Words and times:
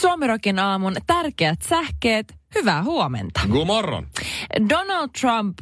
Suomirokin 0.00 0.58
aamun 0.58 0.96
tärkeät 1.06 1.62
sähkeet. 1.62 2.34
Hyvää 2.54 2.82
huomenta. 2.82 3.40
God 3.50 3.66
morgon. 3.66 4.06
Donald 4.68 5.08
Trump 5.20 5.58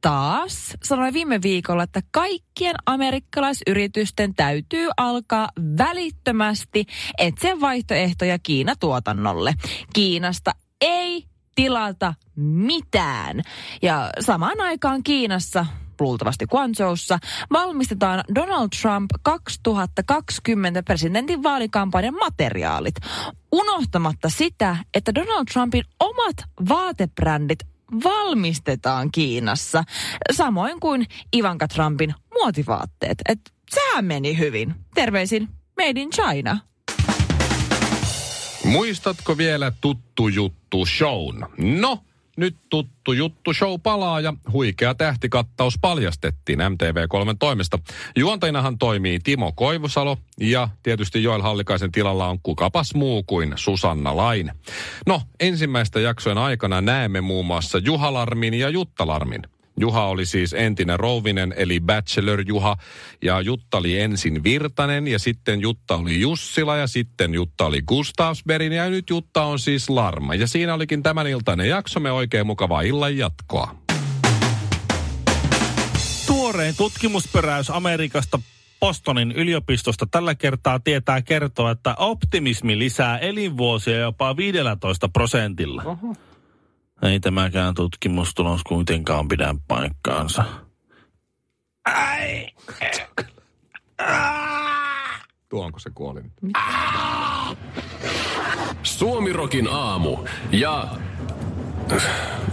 taas 0.00 0.76
sanoi 0.82 1.12
viime 1.12 1.42
viikolla, 1.42 1.82
että 1.82 2.00
kaikkien 2.10 2.76
amerikkalaisyritysten 2.86 4.34
täytyy 4.34 4.88
alkaa 4.96 5.48
välittömästi 5.78 6.86
etsiä 7.18 7.60
vaihtoehtoja 7.60 8.38
Kiina-tuotannolle. 8.38 9.54
Kiinasta 9.92 10.52
ei 10.80 11.24
tilata 11.54 12.14
mitään. 12.36 13.42
Ja 13.82 14.10
samaan 14.20 14.60
aikaan 14.60 15.02
Kiinassa 15.02 15.66
luultavasti 16.00 16.46
Guangzhoussa, 16.46 17.18
valmistetaan 17.52 18.24
Donald 18.34 18.68
Trump 18.82 19.10
2020 19.22 20.82
presidentin 20.82 21.42
vaalikampanjan 21.42 22.14
materiaalit, 22.14 22.94
unohtamatta 23.52 24.28
sitä, 24.28 24.76
että 24.94 25.14
Donald 25.14 25.44
Trumpin 25.52 25.84
omat 26.00 26.36
vaatebrändit 26.68 27.58
valmistetaan 28.04 29.10
Kiinassa, 29.12 29.84
samoin 30.32 30.80
kuin 30.80 31.06
Ivanka 31.36 31.68
Trumpin 31.68 32.14
muotivaatteet. 32.34 33.18
Et 33.28 33.40
sehän 33.70 34.04
meni 34.04 34.38
hyvin. 34.38 34.74
Terveisin 34.94 35.48
Made 35.78 36.00
in 36.00 36.10
China. 36.10 36.58
Muistatko 38.64 39.38
vielä 39.38 39.72
tuttu 39.80 40.28
juttu 40.28 40.86
shown? 40.86 41.46
No, 41.80 41.98
nyt 42.40 42.56
tuttu 42.70 43.12
juttu 43.12 43.52
show 43.54 43.80
palaa 43.82 44.20
ja 44.20 44.34
huikea 44.52 44.94
tähtikattaus 44.94 45.74
paljastettiin 45.80 46.58
MTV3 46.58 47.36
toimesta. 47.38 47.78
Juontajinahan 48.16 48.78
toimii 48.78 49.18
Timo 49.18 49.52
Koivusalo 49.52 50.16
ja 50.40 50.68
tietysti 50.82 51.22
Joel 51.22 51.42
Hallikaisen 51.42 51.92
tilalla 51.92 52.28
on 52.28 52.38
kukapas 52.42 52.94
muu 52.94 53.22
kuin 53.22 53.52
Susanna 53.56 54.16
Lain. 54.16 54.52
No, 55.06 55.22
ensimmäistä 55.40 56.00
jaksojen 56.00 56.38
aikana 56.38 56.80
näemme 56.80 57.20
muun 57.20 57.46
muassa 57.46 57.78
Juhalarmin 57.78 58.54
ja 58.54 58.68
Juttalarmin. 58.68 59.42
Juha 59.80 60.06
oli 60.06 60.26
siis 60.26 60.52
entinen 60.52 61.00
rouvinen, 61.00 61.54
eli 61.56 61.80
Bachelor 61.80 62.42
Juha, 62.46 62.76
ja 63.22 63.40
Jutta 63.40 63.78
oli 63.78 64.00
ensin 64.00 64.44
Virtanen, 64.44 65.08
ja 65.08 65.18
sitten 65.18 65.60
Jutta 65.60 65.96
oli 65.96 66.20
Jussila, 66.20 66.76
ja 66.76 66.86
sitten 66.86 67.34
Jutta 67.34 67.66
oli 67.66 67.82
Gustavsberg, 67.82 68.72
ja 68.72 68.90
nyt 68.90 69.10
Jutta 69.10 69.42
on 69.42 69.58
siis 69.58 69.90
Larma. 69.90 70.34
Ja 70.34 70.46
siinä 70.46 70.74
olikin 70.74 71.02
tämän 71.02 71.26
iltainen 71.26 71.68
jaksomme 71.68 72.12
oikein 72.12 72.46
mukavaa 72.46 72.82
illan 72.82 73.16
jatkoa. 73.18 73.74
Tuorein 76.26 76.76
tutkimusperäys 76.76 77.70
Amerikasta 77.70 78.38
Bostonin 78.80 79.32
yliopistosta 79.32 80.06
tällä 80.10 80.34
kertaa 80.34 80.80
tietää 80.80 81.22
kertoa, 81.22 81.70
että 81.70 81.94
optimismi 81.98 82.78
lisää 82.78 83.18
elinvuosia 83.18 83.98
jopa 83.98 84.36
15 84.36 85.08
prosentilla. 85.08 85.82
Oho. 85.82 86.16
Ei 87.02 87.20
tämäkään 87.20 87.74
tutkimustulos 87.74 88.62
kuitenkaan 88.64 89.28
pidä 89.28 89.54
paikkaansa. 89.68 90.44
Ai! 91.84 92.46
Tuo 95.48 95.64
onko 95.64 95.78
se 95.78 95.90
kuoli 95.94 96.22
nyt? 96.22 96.32
Suomirokin 98.82 99.68
aamu 99.70 100.16
ja... 100.52 100.88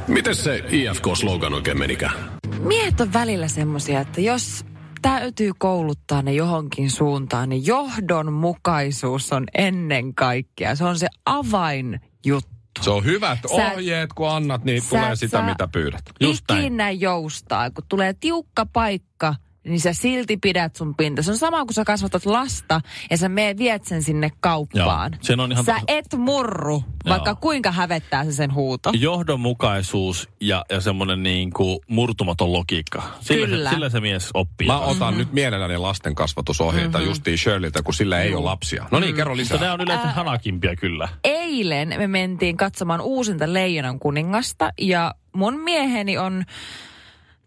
Miten 0.07 0.35
se 0.35 0.63
IFK-slogan 0.69 1.53
oikein 1.53 1.77
menikään? 1.77 2.13
Miehet 2.59 3.01
on 3.01 3.13
välillä 3.13 3.47
semmosia, 3.47 4.01
että 4.01 4.21
jos 4.21 4.65
täytyy 5.01 5.51
kouluttaa 5.57 6.21
ne 6.21 6.33
johonkin 6.33 6.91
suuntaan, 6.91 7.49
niin 7.49 7.65
johdonmukaisuus 7.65 9.33
on 9.33 9.43
ennen 9.57 10.15
kaikkea. 10.15 10.75
Se 10.75 10.83
on 10.83 10.99
se 10.99 11.07
avainjuttu. 11.25 12.56
Se 12.81 12.89
on 12.89 13.03
hyvät 13.05 13.39
Sä- 13.49 13.53
ohjeet, 13.73 14.13
kun 14.13 14.29
annat, 14.29 14.63
niin 14.63 14.81
Sä 14.81 14.89
tulee 14.89 15.15
sitä, 15.15 15.41
mitä 15.41 15.67
pyydät. 15.67 16.01
Just 16.19 16.43
näin. 16.49 16.61
ikinä 16.61 16.91
joustaa. 16.91 17.69
Kun 17.71 17.83
tulee 17.89 18.13
tiukka 18.13 18.65
paikka, 18.65 19.35
niin 19.67 19.79
sä 19.79 19.93
silti 19.93 20.37
pidät 20.37 20.75
sun 20.75 20.95
pinta. 20.95 21.21
Se 21.21 21.31
on 21.31 21.37
sama 21.37 21.65
kuin 21.65 21.73
sä 21.73 21.85
kasvatat 21.85 22.25
lasta 22.25 22.81
ja 23.09 23.17
sä 23.17 23.29
mee 23.29 23.57
viet 23.57 23.85
sen 23.85 24.03
sinne 24.03 24.31
kauppaan. 24.39 25.11
Joo, 25.11 25.19
sen 25.21 25.39
on 25.39 25.51
ihan 25.51 25.65
sä 25.65 25.77
tos- 25.77 25.83
et 25.87 26.05
murru, 26.17 26.83
vaikka 27.09 27.35
kuinka 27.35 27.71
hävettää 27.71 28.25
se 28.25 28.31
sen 28.31 28.53
huuto. 28.53 28.91
Johdonmukaisuus 28.99 30.29
ja, 30.41 30.65
ja 30.69 30.81
semmoinen 30.81 31.23
niin 31.23 31.51
kuin 31.53 31.79
murtumaton 31.87 32.53
logiikka. 32.53 33.03
Sillä, 33.19 33.47
Kyllä. 33.47 33.69
Se, 33.69 33.73
sillä 33.73 33.89
se 33.89 33.99
mies 33.99 34.29
oppii. 34.33 34.67
Mä 34.67 34.79
otan 34.79 34.97
mm-hmm. 34.97 35.17
nyt 35.17 35.33
mielelläni 35.33 35.77
lasten 35.77 36.15
kasvatusohjeita 36.15 36.97
mm-hmm. 36.97 37.09
justiin 37.09 37.37
Shirleyltä, 37.37 37.83
kun 37.83 37.93
sillä 37.93 38.21
ei 38.21 38.35
ole 38.35 38.43
lapsia. 38.43 38.85
No 38.91 38.99
niin, 38.99 39.15
kerro 39.15 39.31
Mutta 39.35 39.41
lisää. 39.41 39.59
nämä 39.59 39.73
on 39.73 39.81
yleensä 39.81 40.07
hanakimpia 40.07 40.75
kyllä. 40.75 41.09
Eilen 41.23 41.93
me 41.97 42.07
mentiin 42.07 42.57
katsomaan 42.57 43.01
uusinta 43.01 43.53
Leijonan 43.53 43.99
kuningasta 43.99 44.71
ja 44.79 45.15
mun 45.33 45.59
mieheni 45.59 46.17
on 46.17 46.43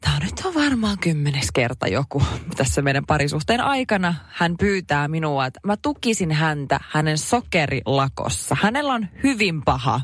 Tämä 0.00 0.18
nyt 0.18 0.40
on 0.44 0.54
varmaan 0.54 0.98
kymmenes 0.98 1.48
kerta 1.54 1.88
joku 1.88 2.22
tässä 2.56 2.82
meidän 2.82 3.06
parisuhteen 3.06 3.60
aikana. 3.60 4.14
Hän 4.28 4.54
pyytää 4.58 5.08
minua, 5.08 5.46
että 5.46 5.60
mä 5.66 5.76
tukisin 5.76 6.32
häntä 6.32 6.80
hänen 6.88 7.18
sokerilakossa. 7.18 8.56
Hänellä 8.60 8.92
on 8.94 9.06
hyvin 9.22 9.62
paha 9.62 10.00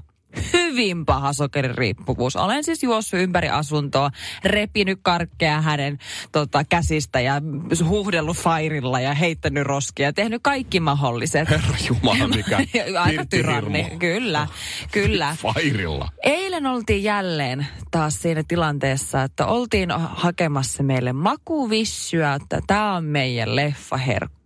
hyvin 0.52 1.06
paha 1.06 1.32
sokeririippuvuus. 1.32 2.36
Olen 2.36 2.64
siis 2.64 2.82
juossut 2.82 3.20
ympäri 3.20 3.48
asuntoa, 3.48 4.10
repinyt 4.44 4.98
karkkeja 5.02 5.60
hänen 5.60 5.98
tota, 6.32 6.64
käsistä 6.64 7.20
ja 7.20 7.40
huhdellut 7.88 8.36
fairilla 8.36 9.00
ja 9.00 9.14
heittänyt 9.14 9.64
roskia. 9.64 10.12
Tehnyt 10.12 10.42
kaikki 10.42 10.80
mahdolliset. 10.80 11.50
Herra 11.50 11.76
Jumala, 11.88 12.28
mikä 12.36 12.58
Aika 13.00 13.24
tyranni, 13.26 13.86
kyllä, 13.98 14.46
kyllä. 14.92 15.36
Fairilla. 15.42 16.08
Eilen 16.22 16.66
oltiin 16.66 17.02
jälleen 17.02 17.66
taas 17.90 18.22
siinä 18.22 18.42
tilanteessa, 18.48 19.22
että 19.22 19.46
oltiin 19.46 19.90
hakemassa 19.90 20.82
meille 20.82 21.12
makuvissyä, 21.12 22.34
että 22.34 22.60
tämä 22.66 22.96
on 22.96 23.04
meidän 23.04 23.56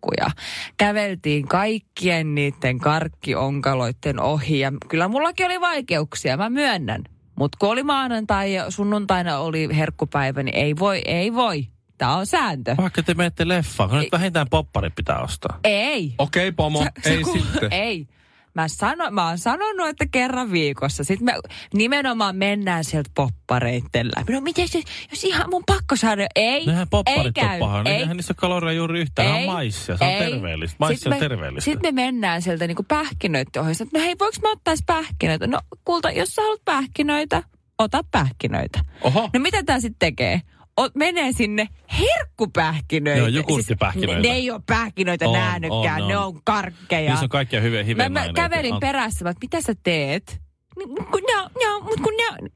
leffaherkkuja. 0.00 0.30
Käveltiin 0.76 1.48
kaikkien 1.48 2.34
niiden 2.34 2.78
karkkionkaloiden 2.78 4.20
ohi 4.20 4.58
ja 4.60 4.72
kyllä 4.88 5.08
mullakin 5.08 5.46
oli 5.46 5.60
vaikeuksia, 5.60 6.36
mä 6.36 6.50
myönnän. 6.50 7.04
Mutta 7.36 7.58
kun 7.60 7.68
oli 7.68 7.82
maanantai 7.82 8.54
ja 8.54 8.70
sunnuntaina 8.70 9.38
oli 9.38 9.68
herkkupäivä, 9.76 10.42
niin 10.42 10.56
ei 10.56 10.76
voi, 10.78 11.02
ei 11.04 11.34
voi. 11.34 11.66
Tämä 11.98 12.16
on 12.16 12.26
sääntö. 12.26 12.74
Vaikka 12.76 13.02
te 13.02 13.14
menette 13.14 13.48
leffaan, 13.48 13.90
kun 13.90 13.98
nyt 13.98 14.12
vähintään 14.12 14.46
poppari 14.50 14.90
pitää 14.90 15.18
ostaa. 15.18 15.58
Ei. 15.64 16.14
Okei, 16.18 16.48
okay, 16.48 16.52
pomo, 16.56 16.86
ei 17.04 17.22
ku- 17.22 17.32
sitten. 17.32 17.72
Ei. 17.72 18.06
Mä, 18.54 18.68
sano, 18.68 19.10
mä 19.10 19.28
oon 19.28 19.38
sanonut, 19.38 19.88
että 19.88 20.06
kerran 20.10 20.52
viikossa. 20.52 21.04
Sitten 21.04 21.24
me 21.24 21.32
nimenomaan 21.74 22.36
mennään 22.36 22.84
sieltä 22.84 23.10
poppareitten 23.14 24.06
läpi. 24.16 24.32
No 24.32 24.40
miten 24.40 24.68
se, 24.68 24.82
jos 25.10 25.24
ihan 25.24 25.50
mun 25.50 25.62
pakko 25.66 25.96
saada. 25.96 26.26
Ei, 26.34 26.66
Nehän 26.66 26.88
popparit 26.90 27.20
ei 27.20 27.26
on 27.26 27.32
käy. 27.32 27.58
paha. 27.58 27.82
Ei, 27.84 27.92
Eihän 27.94 28.16
niissä 28.16 28.34
kaloreja 28.34 28.76
juuri 28.76 29.00
yhtään. 29.00 29.28
Ei, 29.36 29.46
on 29.48 29.52
maissia. 29.54 29.96
Se 29.96 30.04
on 30.04 30.10
ei. 30.10 30.30
terveellistä. 30.30 30.76
Maissi 30.80 30.96
Sitten 30.96 31.12
on 31.12 31.16
me- 31.16 31.28
terveellistä. 31.28 31.64
Sitten 31.70 31.94
me 31.94 32.02
mennään 32.02 32.42
sieltä 32.42 32.66
niinku 32.66 32.82
pähkinöiden. 32.88 33.74
Sitten, 33.74 34.00
No 34.00 34.06
hei, 34.06 34.16
voiko 34.18 34.36
mä 34.42 34.50
ottais 34.52 34.80
pähkinöitä? 34.86 35.46
No 35.46 35.60
kulta, 35.84 36.10
jos 36.10 36.34
sä 36.34 36.42
haluat 36.42 36.64
pähkinöitä, 36.64 37.42
ota 37.78 38.00
pähkinöitä. 38.10 38.80
Oho. 39.02 39.30
No 39.34 39.40
mitä 39.40 39.62
tää 39.62 39.80
sitten 39.80 39.98
tekee? 39.98 40.40
O, 40.76 40.88
menee 40.94 41.32
sinne 41.32 41.68
herkkupähkinöitä. 41.98 43.18
Joo, 43.18 43.26
jogurttipähkinöitä. 43.28 44.12
Siis, 44.12 44.22
ne, 44.22 44.28
ne 44.28 44.34
ei 44.34 44.50
ole 44.50 44.60
pähkinöitä 44.66 45.28
On, 45.28 45.32
nähnytkään, 45.32 46.02
on, 46.02 46.08
ne 46.08 46.16
on. 46.16 46.24
on 46.24 46.40
karkkeja. 46.44 47.10
Niissä 47.10 47.24
on 47.26 47.28
kaikkia 47.28 47.60
hyviä 47.60 47.80
Mä, 47.80 47.84
hivenaineita. 47.86 48.28
mä 48.42 48.48
kävelin 48.48 48.74
An- 48.74 48.80
perässä, 48.80 49.30
että 49.30 49.38
mitä 49.44 49.60
sä 49.60 49.74
teet? 49.82 50.40
Niin, 50.76 50.88
Kun 50.88 51.20
ne, 51.26 51.36
on- 51.42 51.50
ne, 51.60 51.68
on- 51.70 51.82
kun 52.02 52.14
ne, 52.16 52.28
on- 52.30 52.48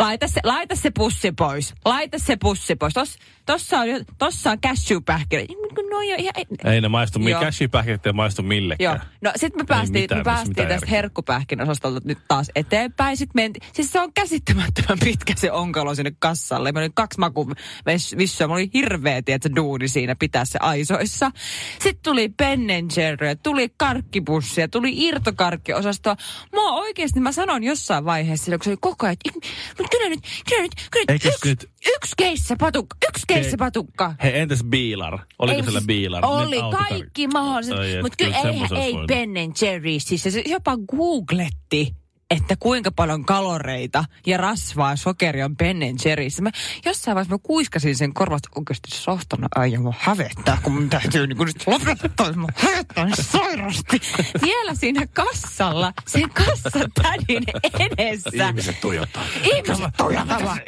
laita 0.00 0.28
se, 0.28 0.40
laita 0.44 0.76
se 0.76 0.90
pussi 0.90 1.32
pois. 1.32 1.74
Laita 1.84 2.18
se 2.18 2.36
pussi 2.36 2.76
pois. 2.76 2.94
Tos, 2.94 3.16
tossa 3.46 3.78
on, 3.78 3.86
tossa 4.18 4.50
on 4.50 4.58
cashew-pähkinä. 4.66 5.42
No 5.90 6.00
jo, 6.02 6.14
ihan, 6.18 6.34
Ei 6.74 6.80
ne 6.80 6.88
maistu, 6.88 7.18
mi- 7.18 7.32
cashew-pähkinät 7.32 8.06
ei 8.06 8.12
maistu 8.12 8.42
millekään. 8.42 8.96
Joo. 8.96 9.04
No 9.22 9.32
sit 9.36 9.56
me 9.56 9.64
päästiin, 9.64 10.02
mitään, 10.02 10.18
me 10.20 10.24
päästiin 10.24 10.48
mitään 10.50 10.68
tästä 10.68 10.84
järkeä. 10.86 10.96
herkkupähkin 10.96 11.60
osastolta 11.62 12.00
nyt 12.04 12.18
taas 12.28 12.50
eteenpäin. 12.54 13.16
Sitten 13.16 13.42
menti, 13.42 13.60
siis 13.72 13.92
se 13.92 14.00
on 14.00 14.12
käsittämättömän 14.12 14.98
pitkä 15.04 15.32
se 15.36 15.52
onkalo 15.52 15.94
sinne 15.94 16.12
kassalle. 16.18 16.72
Meillä 16.72 16.84
oli 16.86 16.92
kaksi 16.94 17.20
maku 17.20 17.52
vissyä. 18.18 18.46
Mulla 18.46 18.58
oli 18.58 18.70
hirveä, 18.74 19.22
tiedätkö, 19.22 19.50
duuni 19.56 19.88
siinä 19.88 20.16
pitää 20.18 20.44
se 20.44 20.58
aisoissa. 20.62 21.30
Sitten 21.78 22.02
tuli 22.02 22.28
Ben 22.28 22.60
Jerryä, 22.96 23.34
tuli 23.34 23.68
karkkipussia, 23.76 24.68
tuli 24.68 24.92
irtokarkkiosastoa. 25.06 26.16
Mua 26.52 26.72
oikeasti, 26.72 27.20
mä 27.20 27.32
sanon 27.32 27.64
jossain 27.64 28.04
vaiheessa, 28.04 28.50
kun 28.50 28.64
se 28.64 28.70
oli 28.70 28.76
koko 28.80 29.06
ajan, 29.06 29.16
että 29.26 29.48
"Mut 29.78 29.89
kyllä 29.90 30.08
nyt, 30.08 30.20
kyllä 30.48 30.62
nyt, 30.62 30.72
kyllä 30.90 31.04
nyt, 31.08 31.24
yksi, 31.24 31.48
nyt- 31.48 31.70
yksi 31.96 32.12
keissapatukka, 32.16 32.96
yksi 33.08 33.22
keissapatukka. 33.28 34.14
Hei, 34.22 34.38
entäs 34.38 34.64
Biilar? 34.64 35.18
Oliko 35.38 35.56
Ei, 35.56 35.62
siellä 35.62 35.80
siis 35.80 35.86
Biilar? 35.86 36.24
Oli 36.26 36.56
Ne 36.56 36.62
autokar- 36.62 36.88
kaikki 36.88 37.26
mahdolliset. 37.28 38.02
Mutta 38.02 38.16
kyllä 38.24 38.36
ei, 38.36 38.82
ei 38.84 38.94
Ben 39.06 39.30
Jerry's. 39.50 40.00
Siis 40.00 40.22
se 40.22 40.42
jopa 40.46 40.76
googletti 40.76 41.94
että 42.30 42.56
kuinka 42.60 42.90
paljon 42.90 43.24
kaloreita 43.24 44.04
ja 44.26 44.36
rasvaa 44.36 44.90
ja 44.90 44.96
sokeria 44.96 45.44
on 45.44 45.56
Ben 45.56 45.80
Jerry's. 45.80 46.42
Mä 46.42 46.50
jossain 46.84 47.14
vaiheessa 47.14 47.34
mä 47.34 47.38
kuiskasin 47.42 47.96
sen 47.96 48.14
korvat 48.14 48.42
oikeasti 48.54 48.90
sohtana. 48.90 49.48
Ai 49.54 49.72
ja 49.72 49.80
mua 49.80 49.94
hävettää, 49.98 50.58
kun 50.62 50.72
mun 50.72 50.90
täytyy 50.90 51.26
niinku 51.26 51.44
nyt 51.44 51.66
lopettaa. 51.66 52.26
Hävettää 52.54 53.04
niin 53.04 53.24
sairasti. 53.24 54.00
Vielä 54.42 54.74
siinä 54.74 55.06
kassalla, 55.06 55.92
sen 56.06 56.30
kassatädin 56.30 57.42
edessä. 57.78 58.46
Ihmiset 58.46 58.80
tuijottaa. 58.80 59.22
Ihmiset 59.42 59.94
tuijottavat. 59.96 60.58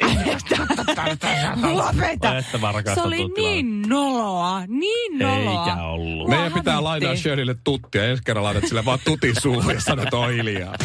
Lopeta. 1.73 2.33
Mä 2.61 2.93
Se 2.93 3.01
oli 3.01 3.27
niin 3.37 3.81
noloa, 3.81 4.65
niin 4.67 5.19
noloa. 5.19 5.65
Eikä 5.65 5.83
ollut. 5.83 6.29
Meidän 6.29 6.53
pitää 6.53 6.83
lainaa 6.83 7.15
Shirleylle 7.15 7.55
tuttia. 7.63 8.05
Ensi 8.05 8.23
kerralla 8.23 8.47
laitat 8.47 8.69
sille 8.69 8.85
vaan 8.85 8.99
tutin 9.05 9.41
suuhun 9.41 9.73
ja 9.73 9.81
sanot, 9.81 10.03
että 10.03 10.17
on 10.17 10.31
hiljaa. 10.31 10.75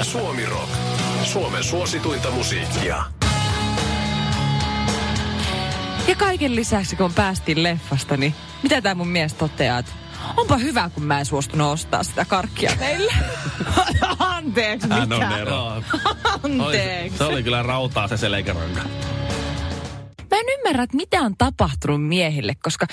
Suomi 0.00 0.46
Rock. 0.46 0.70
Suomen 1.24 1.64
suosituinta 1.64 2.30
musiikkia. 2.30 3.04
Ja 6.08 6.16
kaiken 6.16 6.56
lisäksi, 6.56 6.96
kun 6.96 7.14
päästiin 7.14 7.62
leffasta, 7.62 8.16
niin 8.16 8.34
mitä 8.62 8.80
tämä 8.80 8.94
mun 8.94 9.08
mies 9.08 9.34
toteaa, 9.34 9.78
että 9.78 9.92
onpa 10.36 10.56
hyvä, 10.56 10.90
kun 10.94 11.02
mä 11.02 11.18
en 11.18 11.26
suostunut 11.26 11.72
ostaa 11.72 12.02
sitä 12.02 12.24
karkkia 12.24 12.72
teille. 12.78 13.12
Anteeksi, 14.18 14.88
Hän 14.88 15.08
mitä? 15.08 15.26
on 15.28 15.38
ero. 15.38 15.66
Anteeksi. 16.44 17.18
Se 17.18 17.24
oli 17.24 17.42
kyllä 17.42 17.62
rautaa 17.62 18.08
se 18.08 18.16
selkäranka. 18.16 18.80
Mä 20.30 20.38
en 20.38 20.58
ymmärrä, 20.58 20.82
että 20.82 20.96
mitä 20.96 21.20
on 21.20 21.34
tapahtunut 21.38 22.08
miehille, 22.08 22.54
koska 22.62 22.86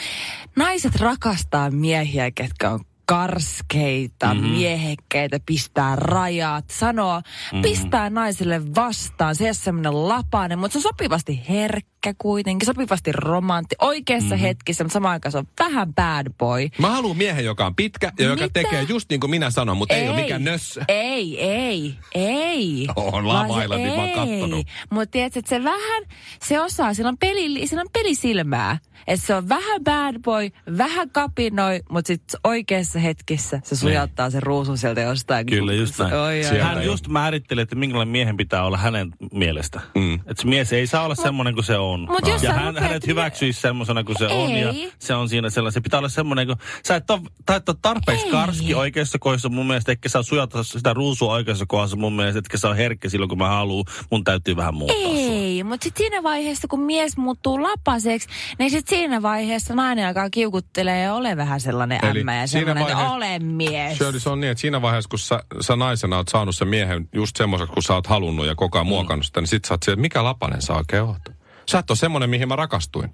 naiset 0.55 0.95
rakastaa 0.95 1.71
miehiä, 1.71 2.31
ketkä 2.31 2.69
on 2.69 2.79
karskeita, 3.09 4.33
Mhm. 4.33 4.37
mm-hmm. 4.43 4.57
miehekkeitä, 4.57 5.39
pistää 5.45 5.95
rajat, 5.95 6.65
sanoo, 6.71 7.19
Mhm. 7.19 7.25
mm-hmm. 7.55 7.61
pistää 7.61 8.09
naisille 8.09 8.61
vastaan. 8.75 9.35
Se 9.35 9.43
ei 9.43 9.47
ole 9.47 9.53
semmoinen 9.53 10.07
lapainen, 10.09 10.59
mutta 10.59 10.73
se 10.73 10.77
on 10.79 10.83
sopivasti 10.83 11.41
herkkä 11.49 11.89
kuitenkin, 12.17 12.65
sopivasti 12.65 13.11
romantti, 13.11 13.75
oikeassa 13.81 14.25
Mhm. 14.25 14.33
mm-hmm. 14.33 14.45
hetkessä, 14.47 14.83
mutta 14.83 14.93
samaan 14.93 15.11
aikaan 15.11 15.31
se 15.31 15.37
on 15.37 15.47
vähän 15.59 15.93
bad 15.93 16.27
boy. 16.37 16.67
Mä 16.77 16.89
haluan 16.89 17.17
miehen, 17.17 17.45
joka 17.45 17.65
on 17.65 17.75
pitkä 17.75 18.11
ja 18.19 18.25
joka 18.25 18.43
Mitä? 18.43 18.53
tekee 18.53 18.81
just 18.89 19.09
niin 19.09 19.19
kuin 19.19 19.29
minä 19.29 19.49
sanon, 19.49 19.77
mutta 19.77 19.95
ei, 19.95 20.09
ole 20.09 20.21
mikään 20.21 20.43
nössö. 20.43 20.81
Ei, 20.87 21.41
ei, 21.41 21.95
ei. 22.15 22.87
On 22.95 23.27
lavailla, 23.27 23.75
niin 23.75 23.87
mä 23.87 23.95
oon 23.95 24.09
ei. 24.09 24.15
kattonut. 24.15 24.67
Mutta 24.89 25.11
tiedätkö, 25.11 25.39
että 25.39 25.49
se 25.49 25.63
vähän, 25.63 26.03
se 26.41 26.59
osaa, 26.61 26.93
sillä 26.93 27.09
on, 27.09 27.17
peli, 27.17 27.67
sillä 27.67 27.81
on 27.81 27.89
pelisilmää. 27.93 28.77
Että 29.07 29.25
se 29.25 29.35
on 29.35 29.49
vähän 29.49 29.83
bad 29.83 30.19
boy, 30.21 30.49
vähän 30.77 31.09
kapinoi, 31.09 31.79
mutta 31.89 32.07
sitten 32.07 32.39
oikeassa 32.43 32.99
hetkessä 32.99 33.59
se 33.63 33.75
sujauttaa 33.75 34.29
sen 34.29 34.43
ruusun 34.43 34.77
sieltä 34.77 35.01
jostain. 35.01 35.45
Kyllä, 35.45 35.73
just 35.73 35.99
näin. 35.99 36.13
Oi, 36.13 36.41
oi. 36.51 36.59
Hän 36.59 36.85
just 36.85 37.07
määritteli, 37.07 37.61
että 37.61 37.75
minkälainen 37.75 38.11
miehen 38.11 38.37
pitää 38.37 38.63
olla 38.63 38.77
hänen 38.77 39.09
mielestä. 39.33 39.81
Mm. 39.95 40.13
Että 40.13 40.41
se 40.41 40.47
mies 40.47 40.73
ei 40.73 40.87
saa 40.87 41.03
olla 41.05 41.15
semmoinen 41.15 41.53
kuin 41.53 41.63
se 41.63 41.77
on. 41.77 41.88
Mut 41.97 42.27
jos 42.27 42.43
ja 42.43 42.53
hän, 42.53 42.77
hänet 42.77 43.07
hyväksyisi 43.07 43.61
semmoisena 43.61 44.03
kuin 44.03 44.17
se 44.17 44.27
on. 44.27 44.51
Ja 44.51 44.69
Ei. 44.69 44.91
se 44.99 45.15
on 45.15 45.29
siinä 45.29 45.49
sellainen. 45.49 45.73
Se 45.73 45.81
pitää 45.81 45.97
olla 45.99 46.09
semmoinen, 46.09 46.47
kun 46.47 46.55
sä 46.87 46.95
et 46.95 47.09
ole, 47.09 47.21
et 47.55 47.69
ole 47.69 47.77
tarpeeksi 47.81 48.25
Ei. 48.25 48.31
karski 48.31 48.73
oikeassa 48.75 49.19
kohdassa 49.19 49.49
mun 49.49 49.67
mielestä, 49.67 49.91
etkä 49.91 50.09
saa 50.09 50.23
sujata 50.23 50.63
sitä 50.63 50.93
ruusua 50.93 51.33
oikeassa 51.33 51.65
kohdassa 51.67 51.97
mun 51.97 52.13
mielestä, 52.13 52.39
etkä 52.39 52.57
saa 52.57 52.73
herkkä 52.73 53.09
silloin, 53.09 53.29
kun 53.29 53.37
mä 53.37 53.47
haluan. 53.49 53.85
Mun 54.11 54.23
täytyy 54.23 54.55
vähän 54.55 54.73
muuttaa 54.73 54.97
sua. 55.03 55.13
Ei, 55.13 55.63
mutta 55.63 55.83
sitten 55.83 56.03
siinä 56.03 56.23
vaiheessa, 56.23 56.67
kun 56.67 56.79
mies 56.81 57.17
muuttuu 57.17 57.63
lapaseksi, 57.63 58.27
niin 58.59 58.71
sitten 58.71 58.97
siinä 58.97 59.21
vaiheessa 59.21 59.75
nainen 59.75 60.07
alkaa 60.07 60.29
kiukuttelee 60.29 61.01
ja 61.01 61.13
ole 61.13 61.37
vähän 61.37 61.59
sellainen 61.61 62.05
Eli 62.05 62.19
ämmä 62.19 62.35
ja 62.35 62.47
siinä 62.47 62.65
sellainen, 62.65 62.81
että 62.83 62.95
vaiheessa- 62.95 63.15
ole 63.15 63.39
mies. 63.39 63.97
Shirley, 63.97 64.19
se 64.19 64.29
on 64.29 64.39
niin, 64.41 64.51
että 64.51 64.61
siinä 64.61 64.81
vaiheessa, 64.81 65.09
kun 65.09 65.19
sä, 65.19 65.43
sä 65.61 65.75
naisena 65.75 66.17
oot 66.17 66.27
saanut 66.27 66.55
sen 66.55 66.67
miehen 66.67 67.09
just 67.13 67.35
semmoiseksi, 67.37 67.73
kun 67.73 67.83
sä 67.83 67.93
oot 67.93 68.07
halunnut 68.07 68.45
ja 68.45 68.55
koko 68.55 68.77
ajan 68.77 68.85
Mm. 68.85 68.89
muokannut 68.89 69.25
sitä, 69.25 69.41
niin 69.41 69.47
sit 69.47 69.65
sä 69.65 69.73
oot 69.73 69.83
siellä, 69.83 69.93
että 69.95 70.01
mikä 70.01 70.23
lapanen 70.23 70.61
sä 70.61 70.73
oikein 70.73 71.03
oot. 71.03 71.38
Sä 71.69 71.79
et 71.79 71.89
ole 71.89 71.97
semmoinen, 71.97 72.29
mihin 72.29 72.47
mä 72.47 72.55
rakastuin. 72.55 73.09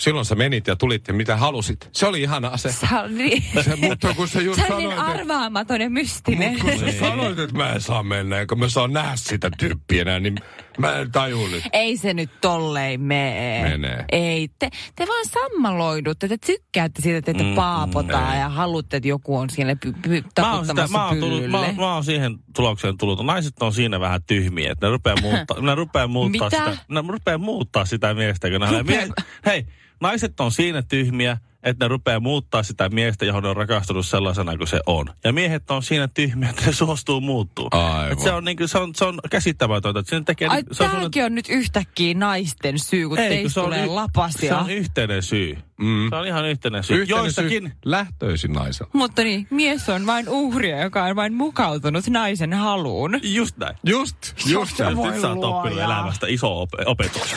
Silloin 0.00 0.26
sä 0.26 0.34
menit 0.34 0.66
ja 0.66 0.76
tulit 0.76 1.08
ja 1.08 1.14
mitä 1.14 1.36
halusit. 1.36 1.88
Se 1.92 2.06
oli 2.06 2.22
ihana 2.22 2.56
se. 2.56 2.72
Sä, 2.72 3.02
oot 3.02 3.10
niin, 3.10 3.42
se 3.64 3.76
mutta 3.76 4.14
kun 4.14 4.28
sä 4.28 4.40
just 4.40 4.60
sä 4.60 4.62
niin 4.62 4.90
sanoit, 4.90 4.98
että, 4.98 5.04
arvaamaton 5.04 5.80
ja 5.80 5.90
mystinen. 5.90 6.52
mut 6.52 6.60
kun 6.60 6.78
sä 6.78 6.98
sanoit, 7.08 7.38
että 7.38 7.56
mä 7.56 7.72
en 7.72 7.80
saa 7.80 8.02
mennä, 8.02 8.38
eikä 8.38 8.54
mä 8.54 8.68
saa 8.68 8.88
nähdä 8.88 9.12
sitä 9.16 9.50
tyyppiä 9.58 10.02
enää, 10.02 10.20
niin 10.20 10.38
mä 10.78 10.98
en 10.98 11.12
taju 11.12 11.46
nyt. 11.46 11.64
Ei 11.72 11.96
se 11.96 12.14
nyt 12.14 12.30
tolleen 12.40 13.00
mene. 13.00 13.62
Menee. 13.68 14.04
Ei, 14.12 14.48
te, 14.58 14.70
te 14.96 15.06
vaan 15.06 15.24
sammaloidutte, 15.24 16.28
te 16.28 16.36
tykkäätte 16.46 17.02
siitä, 17.02 17.18
että 17.18 17.34
te 17.34 17.42
Mm, 17.44 17.54
paapotaan 17.54 18.34
ei. 18.34 18.40
ja 18.40 18.48
haluatte, 18.48 18.96
että 18.96 19.08
joku 19.08 19.36
on 19.36 19.50
siellä 19.50 19.76
py, 19.76 19.92
py, 20.02 20.08
Mä 20.10 20.16
oon, 20.16 20.22
sitä, 20.24 20.32
taputtamassa 20.42 20.98
mä, 20.98 21.06
oon 21.08 21.18
tullut, 21.18 21.50
mä, 21.50 21.58
mä 21.76 21.94
oon 21.94 22.04
siihen 22.04 22.38
tulokseen 22.56 22.98
tullut. 22.98 23.26
Naiset 23.26 23.62
on 23.62 23.72
siinä 23.72 24.00
vähän 24.00 24.20
tyhmiä, 24.26 24.72
että 24.72 24.86
ne 24.86 24.90
rupeaa 24.90 25.16
muuttaa, 25.22 25.60
ne 25.66 25.74
rupeaa 25.74 26.06
muuttaa 26.06 26.46
Mitä? 26.50 26.70
sitä, 26.70 26.84
ne 26.88 27.02
rupeaa 27.08 27.38
muuttaa 27.38 27.84
sitä 27.84 28.14
miestä. 28.14 28.50
Kun 28.50 28.60
ne 28.60 28.66
Rupeaa- 28.66 28.84
miehet, 28.84 29.10
hei, 29.46 29.66
naiset 30.00 30.40
on 30.40 30.52
siinä 30.52 30.82
tyhmiä, 30.82 31.36
että 31.66 31.84
ne 31.84 31.88
rupeaa 31.88 32.20
muuttaa 32.20 32.62
sitä 32.62 32.88
miestä, 32.88 33.24
johon 33.24 33.42
ne 33.42 33.48
on 33.48 33.56
rakastunut 33.56 34.06
sellaisena 34.06 34.56
kuin 34.56 34.68
se 34.68 34.80
on. 34.86 35.06
Ja 35.24 35.32
miehet 35.32 35.70
on 35.70 35.82
siinä 35.82 36.08
tyhmiä, 36.08 36.50
että 36.50 36.66
ne 36.66 36.72
suostuu 36.72 37.20
muuttuu. 37.20 37.68
Aivan. 37.70 38.12
Et 38.12 38.18
se, 38.20 38.32
on, 38.32 38.44
niin 38.44 38.56
kuin, 38.56 38.68
se, 38.68 38.78
on, 38.78 38.94
se 38.94 39.04
on 39.04 39.18
käsittämätöntä. 39.30 40.00
että 40.00 40.10
Se 40.16 40.22
tekee, 40.24 40.48
Ai, 40.48 40.62
se 40.72 40.84
on 40.84 40.90
tämäkin 40.90 41.24
on 41.24 41.34
nyt 41.34 41.48
yhtäkkiä 41.48 42.14
naisten 42.14 42.78
syy, 42.78 43.08
kun 43.08 43.18
Ei, 43.18 43.28
kun 43.28 43.36
teistä 43.36 43.54
se 43.54 43.60
on 43.60 43.66
tulee 43.66 43.84
y- 43.84 43.88
lapasia. 43.88 44.54
Se 44.54 44.60
on 44.60 44.70
yhteinen 44.70 45.22
syy. 45.22 45.58
Mm. 45.80 46.08
Se 46.10 46.16
on 46.16 46.26
ihan 46.26 46.46
yhteinen 46.48 46.84
syy. 46.84 46.96
Yhteinen 46.96 47.22
Joistakin, 47.24 47.62
syy 47.62 47.72
lähtöisin 47.84 48.52
naisella. 48.52 48.90
Mutta 48.92 49.22
niin, 49.22 49.46
mies 49.50 49.88
on 49.88 50.06
vain 50.06 50.28
uhria, 50.28 50.82
joka 50.82 51.04
on 51.04 51.16
vain 51.16 51.34
mukautunut 51.34 52.08
naisen 52.08 52.52
haluun. 52.52 53.20
just 53.22 53.56
näin. 53.56 53.76
Just, 53.86 54.16
just. 54.46 54.78
Ja 54.78 54.96
voi 54.96 55.10
nyt 55.10 55.20
sä 55.20 55.28
oot 55.28 55.44
oppinut 55.44 55.76
luoja. 55.78 55.84
elämästä 55.84 56.26
iso 56.28 56.60
op- 56.62 56.70
opetus. 56.86 57.34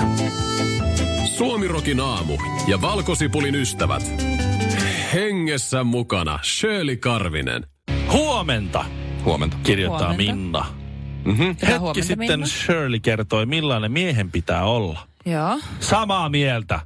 Suomirokin 1.40 2.00
aamu 2.00 2.38
ja 2.68 2.82
valkosipulin 2.82 3.56
ystävät. 3.56 4.04
Hengessä 5.14 5.84
mukana 5.84 6.40
Shirley 6.44 6.96
Karvinen. 6.98 7.66
Huomenta, 8.12 8.86
Huomenta. 9.26 9.58
kirjoittaa 9.64 10.08
Huomenta. 10.08 10.34
Minna. 10.34 10.66
Mm-hmm. 11.26 11.46
Hetki 11.48 11.78
huomenta, 11.78 12.08
sitten 12.08 12.40
Minna. 12.40 12.46
Shirley 12.46 13.00
kertoi, 13.00 13.46
millainen 13.46 13.92
miehen 13.92 14.32
pitää 14.32 14.64
olla. 14.64 15.08
Joo. 15.26 15.60
Samaa 15.80 16.30
mieltä. 16.30 16.80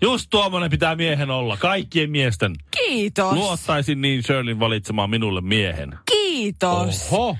Just 0.00 0.26
tuommoinen 0.30 0.70
pitää 0.70 0.96
miehen 0.96 1.30
olla. 1.30 1.56
Kaikkien 1.56 2.10
miesten. 2.10 2.56
Kiitos. 2.70 3.32
Luottaisin 3.32 4.00
niin 4.00 4.22
Shirleyn 4.22 4.60
valitsemaan 4.60 5.10
minulle 5.10 5.40
miehen. 5.40 5.98
Kiitos. 6.10 7.08
Oho. 7.12 7.36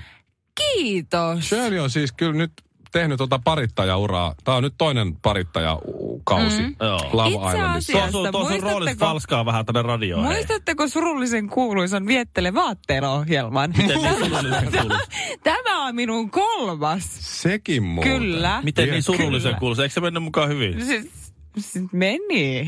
Kiitos. 0.55 1.49
Shirley 1.49 1.79
on 1.79 1.89
siis 1.89 2.11
kyllä 2.11 2.33
nyt 2.33 2.51
tehnyt 2.91 3.17
tuota 3.17 3.39
parittajauraa. 3.43 4.35
Tämä 4.43 4.57
on 4.57 4.63
nyt 4.63 4.73
toinen 4.77 5.15
parittajakauksi 5.15 6.61
mm. 6.61 6.75
Lava 7.13 7.27
Itse 7.27 7.57
Islandissa. 7.57 7.93
asiassa- 7.93 8.11
Tuo 8.11 8.23
sun, 8.23 8.31
tuo 8.31 8.49
sun 8.49 8.63
roolista 8.63 9.05
falskaa 9.05 9.45
vähän 9.45 9.65
tänne 9.65 9.81
radioon. 9.81 10.25
hei. 10.25 10.33
Muistatteko 10.35 10.87
surullisen 10.87 11.49
kuuluisan 11.49 12.07
Viettele 12.07 12.53
vaatteella 12.53 13.09
ohjelman? 13.13 13.73
Miten 13.77 13.97
niin? 13.97 14.91
Tämä 15.43 15.85
on 15.87 15.95
minun 15.95 16.31
kolmas. 16.31 17.03
Sekin 17.41 17.83
muuten. 17.83 18.11
Kyllä. 18.13 18.61
Miten 18.63 18.89
niin 18.89 19.03
surullisen 19.03 19.55
kuuluu? 19.55 19.81
Eikö 19.81 19.93
se 19.93 20.01
mennyt 20.01 20.23
mukaan 20.23 20.49
hyvin? 20.49 20.85
Siis, 20.85 21.09
siis 21.59 21.85
meni. 21.91 22.67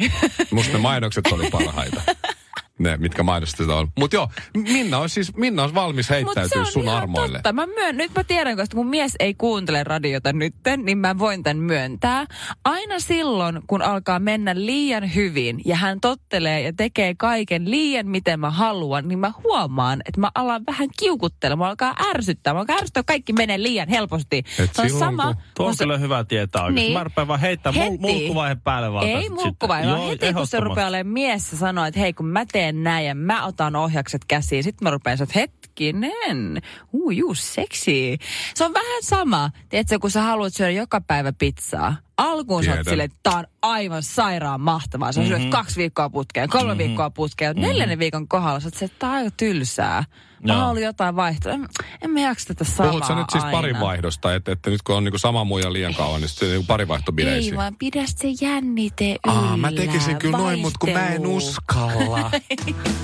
Musta 0.51 0.73
ne 0.73 0.79
mainokset 0.79 1.27
oli 1.27 1.49
parhaita. 1.49 2.01
ne, 2.79 2.97
mitkä 2.97 3.23
mainosta 3.23 3.57
sitä 3.63 3.75
on. 3.75 3.87
Mutta 3.99 4.15
joo, 4.15 4.29
Minna 4.57 4.97
on 4.97 5.09
siis 5.09 5.35
Minna 5.35 5.63
on 5.63 5.75
valmis 5.75 6.09
heittäytyä 6.09 6.65
sun 6.65 6.83
ihan 6.83 6.97
armoille. 6.97 7.37
Totta. 7.37 7.53
Mä 7.53 7.65
myön, 7.65 7.97
nyt 7.97 8.11
mä 8.15 8.23
tiedän, 8.23 8.57
koska 8.57 8.75
mun 8.77 8.87
mies 8.87 9.13
ei 9.19 9.33
kuuntele 9.33 9.83
radiota 9.83 10.33
nytten, 10.33 10.85
niin 10.85 10.97
mä 10.97 11.17
voin 11.19 11.43
tämän 11.43 11.57
myöntää. 11.57 12.25
Aina 12.65 12.99
silloin, 12.99 13.59
kun 13.67 13.81
alkaa 13.81 14.19
mennä 14.19 14.55
liian 14.55 15.15
hyvin 15.15 15.61
ja 15.65 15.75
hän 15.75 15.99
tottelee 16.01 16.61
ja 16.61 16.73
tekee 16.77 17.15
kaiken 17.17 17.71
liian 17.71 18.07
miten 18.07 18.39
mä 18.39 18.49
haluan, 18.51 19.07
niin 19.07 19.19
mä 19.19 19.31
huomaan, 19.43 20.01
että 20.05 20.21
mä 20.21 20.31
alan 20.35 20.61
vähän 20.67 20.87
kiukuttelemaan. 20.99 21.65
Mä 21.67 21.69
alkaa 21.69 21.95
ärsyttää. 22.09 22.53
Mä 22.53 22.59
alkaa 22.59 22.75
ärsyttää, 22.75 23.03
kaikki 23.03 23.33
menee 23.33 23.63
liian 23.63 23.89
helposti. 23.89 24.37
Et 24.37 24.45
Se 24.75 24.81
on 24.81 24.89
silloin, 24.89 24.99
sama. 24.99 25.25
kun- 25.33 25.43
Tuo 25.55 25.67
on 25.67 25.75
se- 25.75 25.83
kyllä 25.83 25.97
hyvä 25.97 26.23
tietää 26.23 26.61
oikeasti. 26.63 26.81
Niin. 26.81 26.93
Mä 26.97 27.03
rupean 27.03 27.27
vaan 27.27 27.39
mul- 27.39 27.79
Heti. 27.79 27.97
mulkkuvaihe 27.99 28.55
päälle 28.63 28.93
vaan 28.93 29.07
Ei 29.07 29.29
mulkkuvaihe, 29.29 29.87
vaan 29.91 30.01
heti 30.09 30.33
kun 30.33 30.47
se 30.47 30.59
rupeaa 30.59 30.87
olemaan 30.87 31.13
mies 31.13 31.51
ja 31.51 31.57
sanoo, 31.57 31.85
että 31.85 31.99
hei 31.99 32.13
kun 32.13 32.25
mä 32.25 32.45
teen 32.51 32.68
näin 32.71 33.05
ja 33.05 33.15
mä 33.15 33.45
otan 33.45 33.75
ohjakset 33.75 34.25
käsiin. 34.27 34.63
Sitten 34.63 34.85
mä 34.85 34.91
rupean 34.91 35.21
että 35.21 35.39
hetkinen, 35.39 36.61
uu 36.93 37.11
juu, 37.11 37.35
seksi. 37.35 38.17
Se 38.55 38.65
on 38.65 38.73
vähän 38.73 39.03
sama, 39.03 39.51
tiedätkö, 39.69 39.99
kun 39.99 40.11
sä 40.11 40.21
haluat 40.21 40.53
syödä 40.53 40.71
joka 40.71 41.01
päivä 41.01 41.33
pizzaa. 41.33 41.95
Alkuun 42.19 42.63
sä 42.63 42.69
oot 42.69 42.75
Tiedän. 42.75 42.91
silleen, 42.91 43.05
että 43.05 43.19
tää 43.23 43.39
on 43.39 43.45
aivan 43.61 44.03
sairaan 44.03 44.61
mahtavaa. 44.61 45.11
Sä 45.11 45.21
mm-hmm. 45.21 45.37
syöt 45.37 45.51
kaksi 45.51 45.77
viikkoa 45.77 46.09
putkeen, 46.09 46.49
kolme 46.49 46.65
mm-hmm. 46.67 46.77
viikkoa 46.77 47.09
putkeen. 47.09 47.55
Mm-hmm. 47.55 47.67
Neljännen 47.69 47.99
viikon 47.99 48.27
kohdalla 48.27 48.59
sä 48.59 48.67
oot 48.67 48.81
että 48.81 48.99
tää 48.99 49.09
on 49.09 49.15
aika 49.15 49.31
tylsää. 49.37 50.03
Mä 50.43 50.53
Joo. 50.53 50.61
haluan 50.61 50.81
jotain 50.83 51.15
vaihtoa. 51.15 51.51
En, 51.53 51.67
en 52.01 52.09
mä 52.11 52.19
jaksa 52.19 52.47
tätä 52.47 52.63
samaa 52.63 52.91
Puhut 52.91 53.05
sä 53.07 53.15
nyt 53.15 53.29
siis 53.31 53.43
aina. 53.43 53.57
parinvaihdosta, 53.57 54.35
että, 54.35 54.51
että 54.51 54.69
nyt 54.69 54.81
kun 54.81 54.95
on 54.95 55.03
niinku 55.03 55.17
sama 55.17 55.43
muija 55.43 55.73
liian 55.73 55.95
kauan, 55.95 56.21
niin 56.21 56.29
sitten 56.29 56.49
niinku 56.49 56.65
parivaihto 56.67 57.11
bileisiin. 57.11 57.53
Ei 57.53 57.57
vaan 57.57 57.75
pidä 57.75 58.03
se 58.05 58.27
jännite 58.41 59.15
Aa, 59.27 59.45
yllä. 59.45 59.57
mä 59.57 59.71
tekisin 59.71 60.17
kyllä 60.17 60.37
noin, 60.37 60.59
mutta 60.59 60.77
kun 60.79 60.89
mä 60.89 60.99
en 60.99 61.05
Vaihtelu. 61.07 61.35
uskalla. 61.35 62.31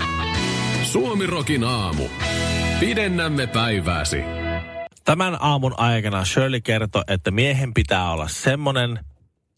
Suomirokin 0.91 1.63
aamu. 1.63 2.03
Pidennämme 2.79 3.48
päivääsi. 3.48 4.45
Tämän 5.05 5.38
aamun 5.39 5.74
aikana 5.79 6.25
Shirley 6.25 6.62
kertoi, 6.62 7.03
että 7.07 7.31
miehen 7.31 7.74
pitää 7.74 8.12
olla 8.12 8.27
semmonen, 8.27 9.00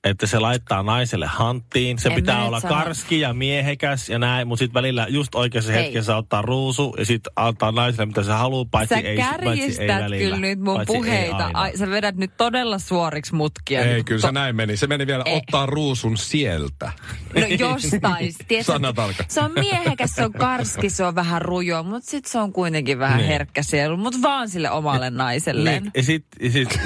että 0.04 0.28
se 0.28 0.40
laittaa 0.40 0.84
naiselle 0.84 1.26
hanttiin. 1.26 2.00
Se 2.00 2.10
En 2.10 2.16
pitää 2.16 2.46
olla 2.46 2.60
sano. 2.60 2.76
karski 2.76 3.20
ja 3.20 3.34
miehekäs 3.34 4.10
ja 4.10 4.20
näin, 4.20 4.48
mutta 4.48 4.60
sitten 4.60 4.74
välillä 4.74 5.08
just 5.10 5.36
oikeassa 5.36 5.72
Hei. 5.72 5.84
hetkessä 5.84 6.16
ottaa 6.18 6.42
ruusu 6.42 6.96
ja 6.98 7.06
sitten 7.06 7.34
antaa 7.36 7.72
naiselle 7.72 8.06
mitä 8.06 8.24
se 8.24 8.32
haluaa, 8.32 8.66
paitsi 8.72 8.96
Sä 8.96 9.00
ei, 9.02 9.18
paitsi 9.18 9.42
ei 9.42 9.58
kärjistät 9.58 9.88
välillä. 9.88 10.24
kyllä 10.24 10.38
nyt 10.38 10.60
mun 10.60 10.76
Paitsi 10.76 10.94
ei 10.94 11.00
puheita. 11.00 11.50
Ai, 11.54 11.78
sä 11.78 11.90
vedät 11.90 12.16
nyt 12.16 12.32
todella 12.38 12.80
suoriksi 12.80 13.36
mutkia. 13.36 13.82
Ei, 13.86 13.94
nyt. 13.94 14.06
kyllä 14.06 14.22
se 14.22 14.32
näin 14.32 14.56
meni. 14.56 14.78
Se 14.78 14.88
meni 14.88 15.08
vielä 15.08 15.24
Ei. 15.26 15.38
ottaa 15.38 15.66
ruusun 15.66 16.18
sieltä. 16.18 16.92
No 17.36 17.48
jostain. 17.60 18.34
Tiedätkö, 18.48 18.72
Sanatarkka. 18.74 19.24
se 19.28 19.42
on 19.42 19.52
miehekäs, 19.54 20.12
se 20.16 20.26
on 20.26 20.34
karski, 20.34 20.90
se 20.90 21.04
on 21.06 21.16
vähän 21.16 21.42
rujo, 21.42 21.84
mutta 21.84 22.10
sitten 22.10 22.32
se 22.32 22.40
on 22.40 22.54
kuitenkin 22.54 23.00
vähän 23.00 23.18
Niin. 23.18 23.28
herkkä 23.28 23.64
sielu, 23.64 23.98
mutta 23.98 24.20
vaan 24.22 24.50
sille 24.50 24.72
omalle 24.72 25.10
naiselleen. 25.10 25.84
Niin, 25.84 25.92
ja 25.96 26.04
sit, 26.04 26.26
ja 26.42 26.52
sit, 26.52 26.70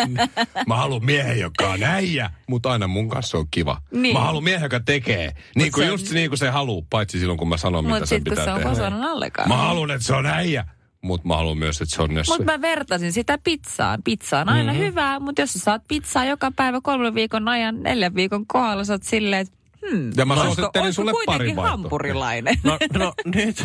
Mä 0.66 0.76
haluan 0.76 1.04
miehen, 1.04 1.40
joka 1.40 1.68
on 1.68 1.82
äijä, 1.82 2.30
mutta 2.48 2.70
aina 2.72 2.86
mun 2.88 3.08
kanssa 3.08 3.38
on 3.38 3.46
kiva. 3.50 3.82
Niin. 3.92 4.16
Mä 4.16 4.20
haluan 4.24 4.44
miehen, 4.44 4.62
joka 4.62 4.80
tekee. 4.80 5.32
Niin 5.56 5.72
kuin 5.72 5.86
just 5.86 6.10
niin 6.12 6.30
kuin 6.30 6.38
se 6.38 6.48
haluaa, 6.50 6.86
paitsi 6.90 7.18
silloin 7.18 7.38
kun 7.38 7.48
mä 7.48 7.56
sanon, 7.56 7.84
mitä 7.84 7.94
Mutta 7.94 8.06
sen 8.06 8.16
sitten 8.18 8.30
kun 8.30 8.32
pitää 8.32 8.44
se 8.44 8.50
on 8.50 8.58
tehdä. 8.58 8.70
kosonan 8.70 9.02
allekaan. 9.10 9.48
Mä 9.48 9.56
haluan, 9.56 9.90
että 9.90 10.06
se 10.06 10.14
on 10.14 10.26
äijä, 10.26 10.64
mutta 11.02 11.28
mä 11.28 11.36
haluan 11.36 11.58
myös, 11.58 11.80
että 11.80 11.94
se 11.96 12.02
on. 12.02 12.10
Mutta 12.28 12.44
mä 12.44 12.60
vertasin 12.60 13.12
sitä 13.12 13.38
pizzaan. 13.44 14.02
Pizza 14.04 14.38
on 14.38 14.48
aina 14.48 14.72
mm-hmm. 14.72 14.86
hyvää, 14.86 15.20
mutta 15.20 15.42
jos 15.42 15.52
sä 15.52 15.58
saat 15.58 15.82
pizzaa 15.88 16.24
joka 16.24 16.50
päivä 16.56 16.80
kolmen 16.82 17.14
viikon 17.14 17.48
ajan, 17.48 17.82
neljän 17.82 18.14
viikon 18.14 18.46
kohdalla, 18.46 18.84
sä 18.84 18.92
oot 18.92 19.02
silleen, 19.02 19.40
että 19.42 19.54
hmm, 19.90 20.12
Ja 20.16 20.24
mä 20.26 20.34
olisiko- 20.34 20.44
suosittelin 20.54 20.84
olisiko 20.84 21.02
sulle 21.02 21.12
kuitenkin 21.12 21.56
pari 21.56 21.68
hampurilainen. 21.68 22.56
no, 22.64 22.78
no 22.98 23.12
nyt, 23.34 23.64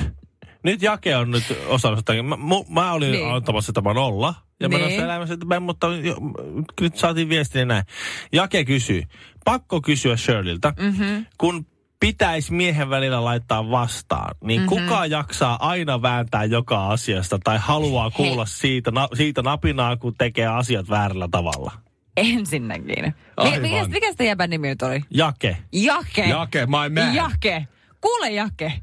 nyt 0.64 0.82
Jake 0.82 1.16
on 1.16 1.32
nyt 1.32 1.44
osannut 1.68 2.00
sitä. 2.00 2.24
Mä, 2.24 2.36
mä 2.70 2.92
olin 2.94 3.12
Niin. 3.12 3.28
antamassa 3.34 3.74
tämän 3.74 3.98
olla. 3.98 4.34
Ja 4.60 4.70
mä 4.70 4.78
Niin. 4.78 4.88
niin. 4.88 5.02
elämässä, 5.02 5.34
että 5.34 5.46
mä, 5.46 5.60
mutta 5.60 5.88
jo, 5.88 6.16
nyt 6.82 6.96
saatiin 6.98 7.30
viestiä 7.30 7.66
näin. 7.66 7.84
Jake 8.32 8.66
kysyy, 8.66 9.04
pakko 9.46 9.82
kysyä 9.82 10.18
Shirleyltä, 10.18 10.74
mm-hmm. 10.80 11.26
kun 11.38 11.66
pitäisi 12.00 12.54
miehen 12.54 12.90
välillä 12.90 13.24
laittaa 13.24 13.70
vastaan, 13.70 14.36
niin 14.44 14.62
mm-hmm. 14.62 14.86
kuka 14.86 15.06
jaksaa 15.06 15.58
aina 15.68 16.02
vääntää 16.02 16.44
joka 16.44 16.88
asiasta 16.88 17.40
tai 17.44 17.58
haluaa 17.62 18.12
kuulla 18.12 18.46
siitä, 18.46 18.92
na, 18.92 19.08
siitä 19.14 19.42
napinaa, 19.42 19.98
kun 19.98 20.16
tekee 20.18 20.48
asiat 20.48 20.90
väärällä 20.90 21.28
tavalla? 21.32 21.72
Ensinnäkin. 22.18 23.16
Aivan. 23.38 23.62
Mikä, 23.62 23.86
mikä 23.88 24.12
sitä 24.12 24.24
jäbän 24.24 24.50
nimi 24.50 24.68
nyt 24.68 24.82
oli? 24.82 25.02
Jake. 25.10 25.58
Jake. 25.72 26.22
Jake, 26.22 26.66
my 26.66 27.02
man. 27.02 27.16
Jake. 27.16 27.68
Kuule 28.02 28.32
Jake, 28.32 28.74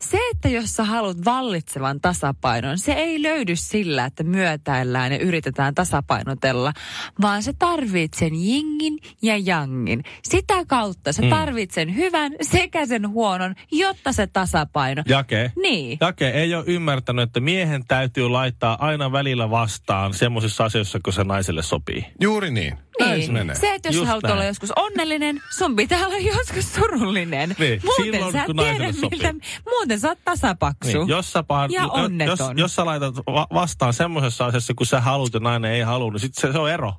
se, 0.00 0.18
että 0.34 0.48
jos 0.48 0.76
sä 0.76 0.84
haluat 0.84 1.24
vallitsevan 1.24 2.00
tasapainon, 2.00 2.78
se 2.78 2.92
ei 2.92 3.22
löydy 3.22 3.56
sillä, 3.56 4.04
että 4.04 4.22
myötäillään 4.24 5.12
ja 5.12 5.18
yritetään 5.18 5.74
tasapainotella, 5.74 6.72
vaan 7.20 7.42
sä 7.42 7.52
tarvit 7.58 8.14
sen 8.14 8.34
jingin 8.34 8.98
ja 9.22 9.36
jangin. 9.36 10.02
Sitä 10.22 10.64
kautta 10.66 11.12
sä 11.12 11.22
tarvit 11.30 11.70
sen 11.70 11.96
hyvän 11.96 12.32
sekä 12.42 12.86
sen 12.86 13.08
huonon, 13.08 13.54
jotta 13.72 14.12
se 14.12 14.26
tasapaino. 14.26 15.02
Jake. 15.08 15.52
Niin. 15.62 15.98
Jake 16.00 16.28
ei 16.28 16.54
ole 16.54 16.64
ymmärtänyt, 16.66 17.22
että 17.22 17.40
miehen 17.40 17.84
täytyy 17.88 18.28
laittaa 18.28 18.76
aina 18.86 19.12
välillä 19.12 19.50
vastaan 19.50 20.14
semmoisissa 20.14 20.64
asioissa, 20.64 21.00
kun 21.04 21.12
se 21.12 21.24
naiselle 21.24 21.62
sopii. 21.62 22.06
Juuri 22.20 22.50
niin. 22.50 22.78
Näin 23.00 23.26
se 23.26 23.32
menee. 23.32 23.56
Se, 23.56 23.74
että 23.74 23.88
jos 23.88 23.96
Just 23.96 24.06
haluat 24.08 24.22
näin. 24.22 24.32
olla 24.32 24.44
joskus 24.44 24.72
onnellinen, 24.76 25.40
sun 25.58 25.76
pitää 25.76 26.06
olla 26.06 26.18
joskus 26.18 26.74
surullinen. 26.74 27.54
Niin, 27.58 27.80
Muuten 27.84 28.04
silloin, 28.04 28.32
sä 28.32 28.40
et 28.40 28.46
kun 28.46 28.56
tiedä, 28.56 28.70
naiselle 28.70 28.92
sopii. 28.92 29.18
miltä, 29.18 29.34
muuten 29.68 30.00
sä 30.00 30.08
oot 30.08 30.18
tasapaksu. 30.24 30.98
Niin, 30.98 31.08
jos, 31.08 31.32
sä 31.32 31.42
pahan, 31.42 31.70
Ja 31.72 31.82
jos, 31.82 31.90
onneton. 31.92 32.58
jos 32.58 32.74
sä 32.74 32.84
laitat 32.84 33.16
va- 33.16 33.46
vastaan 33.54 33.94
semmoisessa 33.94 34.46
asiassa, 34.46 34.74
kun 34.74 34.86
sä 34.86 35.00
haluat 35.00 35.34
ja 35.34 35.40
nainen 35.40 35.70
ei 35.72 35.80
halua, 35.82 36.10
niin 36.12 36.20
sit 36.20 36.34
se, 36.34 36.52
se 36.52 36.58
on 36.58 36.70
ero. 36.70 36.92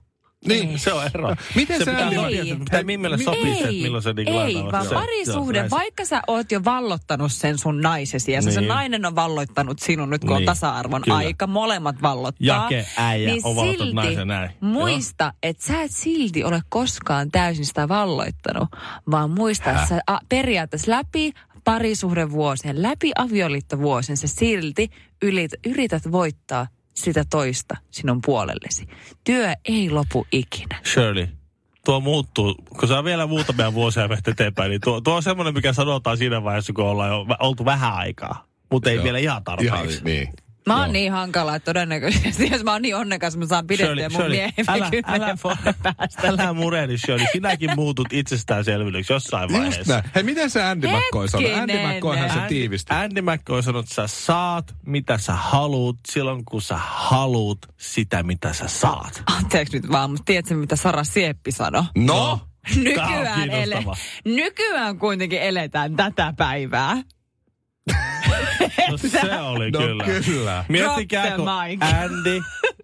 Niin. 0.48 0.80
Se 0.80 0.94
on 0.94 1.06
ero. 1.06 1.36
Miten 1.56 1.78
se 1.80 1.86
sä- 1.86 1.92
pitää, 1.92 2.28
Ei. 2.28 2.56
pitää, 2.60 2.84
Mimmelle 2.84 3.18
sopii 3.18 3.54
se, 3.54 3.60
että 3.60 3.68
milloin 3.68 4.04
se 4.04 4.14
niinku 4.14 4.40
ei, 4.40 4.56
vaan 4.72 4.88
se- 4.88 4.96
parisuhde, 4.96 5.64
se- 5.64 5.70
vaikka 5.70 6.06
sä 6.06 6.22
oot 6.28 6.52
jo 6.52 6.64
vallottanut 6.64 7.32
sen 7.32 7.58
sun 7.58 7.82
naisesi 7.82 8.32
ja 8.32 8.42
se, 8.42 8.52
se 8.52 8.60
Niin. 8.62 8.68
nainen 8.68 9.06
on 9.06 9.16
vallottanut 9.16 9.80
sinun 9.80 10.10
nyt, 10.10 10.22
kun 10.22 10.30
on 10.32 10.38
Niin, 10.38 10.46
tasa-arvon 10.46 11.02
kyllä. 11.02 11.18
aika, 11.18 11.48
molemmat 11.48 12.02
vallottaa. 12.02 12.46
Jake, 12.72 12.86
äijä, 12.98 13.32
niin 13.32 13.42
on 13.46 13.56
vallottanut 13.56 13.88
silti 13.88 13.96
naisen 14.08 14.28
näin. 14.28 14.50
muista, 14.62 15.34
että 15.44 15.64
sä 15.66 15.82
et 15.82 15.92
silti 15.92 16.44
ole 16.44 16.62
koskaan 16.70 17.32
täysin 17.32 17.66
sitä 17.66 17.88
valloittanut, 17.88 18.70
vaan 19.12 19.30
muista, 19.32 19.72
että 19.72 19.86
sä 19.86 20.02
a, 20.08 20.18
periaatteessa 20.30 20.92
läpi 20.92 21.32
parisuhdevuosien, 21.64 22.82
läpi 22.82 23.12
avioliittovuosien 23.18 24.18
sä 24.18 24.28
silti 24.28 24.90
ylit, 25.22 25.52
yrität 25.68 26.12
voittaa 26.12 26.68
sitä 26.94 27.24
toista 27.30 27.78
sinun 27.92 28.20
puolellesi. 28.26 28.88
Työ 29.24 29.54
ei 29.66 29.90
lopu 29.90 30.28
ikinä. 30.32 30.80
Shirley, 30.94 31.28
tuo 31.86 32.00
muuttuu, 32.00 32.56
kun 32.80 32.92
on 32.92 33.06
vielä 33.06 33.28
muutamia 33.28 33.74
vuosia 33.74 34.08
meitä 34.08 34.32
eteenpäin, 34.32 34.70
niin 34.70 34.82
tuo, 34.82 35.02
tuo 35.02 35.16
on 35.16 35.24
semmoinen, 35.24 35.54
mikä 35.54 35.74
sanotaan 35.74 36.18
siinä 36.18 36.44
vaiheessa, 36.44 36.74
kun 36.74 36.86
ollaan 36.86 37.10
jo 37.10 37.26
oltu 37.40 37.66
vähän 37.66 37.94
aikaa. 37.94 38.46
Mutta 38.72 38.90
ei 38.90 38.96
Joo. 38.96 39.04
vielä 39.04 39.18
ihan 39.18 39.44
tarpeeksi. 39.44 39.94
Ihan, 39.94 40.04
niin. 40.04 40.34
Mä 40.68 40.76
oon 40.76 40.86
Joo. 40.86 40.92
niin 40.94 41.12
hankala, 41.12 41.56
että 41.56 41.66
todennäköisesti, 41.66 42.50
jos 42.52 42.64
mä 42.64 42.72
oon 42.72 42.82
niin 42.82 42.96
onnekas, 42.96 43.38
mä 43.38 43.46
saan 43.46 43.68
pidettyä 43.68 44.10
mun 44.10 44.30
miehen 44.30 44.54
älä, 44.68 44.90
älä, 45.06 45.38
vuoden 45.44 45.76
päästä. 45.84 46.28
älä 46.28 46.54
murehdi, 46.54 46.98
Shirley. 46.98 47.28
Sinäkin 47.32 47.70
muutut 47.76 48.08
itsestäänselvyydeksi 48.14 49.14
jossain 49.14 49.50
Just 49.50 49.60
vaiheessa. 49.62 49.94
näin. 49.94 50.04
Hei, 50.16 50.24
miten 50.24 50.50
se 50.50 50.64
Andy 50.64 50.88
McCoy 50.88 51.28
sanoi? 51.28 51.54
Andy. 51.54 51.74
McCoyhan 51.88 52.30
se 52.30 52.40
tiivisti. 52.48 52.94
Andy 52.94 53.22
McCoy 53.22 53.62
sanoi, 53.62 53.80
että 53.80 53.96
sä 53.96 54.08
saat, 54.08 54.76
mitä 54.86 55.18
sä 55.18 55.34
haluut, 55.34 55.98
silloin 56.12 56.46
kun 56.46 56.62
sä 56.62 56.76
haluut 56.78 57.60
sitä, 57.78 58.24
mitä 58.24 58.54
sä 58.54 58.68
saat. 58.68 59.24
Anteeksi 59.38 59.78
nyt 59.80 59.92
vaan, 59.92 60.10
mutta 60.10 60.24
tiedätkö 60.26 60.56
mitä 60.56 60.76
Sara 60.76 61.04
Sieppi 61.04 61.52
sanoi? 61.52 61.84
No, 61.98 62.32
on 62.32 62.40
Nykyään, 62.76 63.50
ele, 63.50 63.84
nykyään 64.26 64.98
kuitenkin 65.00 65.42
eletään 65.42 65.96
tätä 65.96 66.34
päivää. 66.38 66.98
No 68.90 68.98
se 68.98 69.40
oli 69.42 69.72
no 69.72 69.80
kyllä. 69.80 70.04
kyllä. 70.26 70.66
Miettikää, 70.70 71.36
kun. 71.36 71.50
Andy 71.50 72.42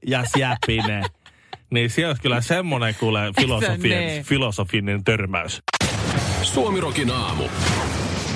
ja 0.08 0.24
Siäpinen, 0.25 1.04
niin 1.70 1.89
siellä 1.89 2.10
olisi 2.10 2.22
kyllä 2.22 2.42
semmoinen 2.42 2.96
kuule 3.00 3.32
filosofien, 3.39 4.25
filosofinen 4.25 5.04
törmäys. 5.04 5.62
Suomirokin 6.42 7.12
aamu. 7.12 7.44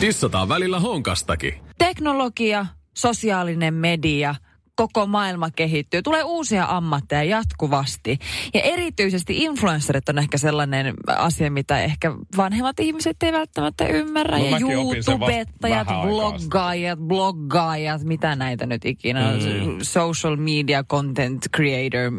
Dissataan 0.01 0.49
välillä 0.49 0.79
honkastakin. 0.79 1.53
Teknologia, 1.77 2.65
sosiaalinen 2.97 3.73
media, 3.73 4.35
koko 4.81 5.05
maailma 5.05 5.49
kehittyy. 5.49 6.01
Tulee 6.01 6.23
uusia 6.23 6.65
ammatteja 6.69 7.23
jatkuvasti. 7.23 8.19
Ja 8.53 8.61
erityisesti 8.61 9.37
influencerit 9.37 10.09
on 10.09 10.17
ehkä 10.17 10.37
sellainen 10.37 10.93
asia, 11.07 11.51
mitä 11.51 11.79
ehkä 11.79 12.11
vanhemmat 12.37 12.79
ihmiset 12.79 13.23
ei 13.23 13.33
välttämättä 13.33 13.87
ymmärrä. 13.87 14.37
No 14.37 14.45
ja 14.45 14.57
YouTubettajat, 14.59 15.87
bloggaajat, 15.87 16.99
bloggaajat, 16.99 18.03
mitä 18.03 18.35
näitä 18.35 18.65
nyt 18.65 18.85
ikinä 18.85 19.27
on. 19.27 19.33
Mm. 19.33 19.77
Social 19.81 20.35
media 20.35 20.83
content 20.83 21.45
creator. 21.55 22.11